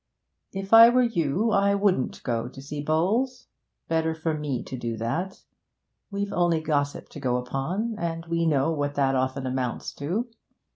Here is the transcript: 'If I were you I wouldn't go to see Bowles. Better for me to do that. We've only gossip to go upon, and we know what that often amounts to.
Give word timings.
'If 0.51 0.73
I 0.73 0.89
were 0.89 1.03
you 1.03 1.51
I 1.51 1.75
wouldn't 1.75 2.23
go 2.23 2.47
to 2.47 2.59
see 2.59 2.81
Bowles. 2.81 3.45
Better 3.87 4.15
for 4.15 4.33
me 4.33 4.63
to 4.63 4.75
do 4.75 4.97
that. 4.97 5.43
We've 6.09 6.33
only 6.33 6.59
gossip 6.59 7.07
to 7.09 7.19
go 7.19 7.37
upon, 7.37 7.95
and 7.99 8.25
we 8.25 8.47
know 8.47 8.71
what 8.71 8.95
that 8.95 9.13
often 9.13 9.45
amounts 9.45 9.93
to. 10.01 10.27